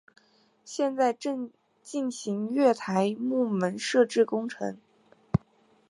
[0.65, 1.51] 现在正
[1.83, 4.75] 进行月台幕门设置工程。